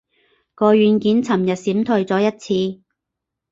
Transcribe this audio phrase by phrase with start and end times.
[0.55, 2.39] 個軟件尋日閃退咗一
[2.75, 2.83] 次